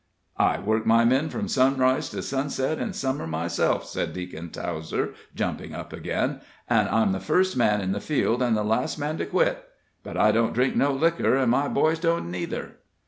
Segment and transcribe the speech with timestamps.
[0.39, 5.75] "I work my men from sunrise to sunset in summer, myself," said Deacon Towser, jumping
[5.75, 9.27] up again, "an' I'm the first man in the field, an' the last man to
[9.27, 9.63] quit.
[10.01, 12.77] But I don't drink no liquor, an' my boys don't, neither."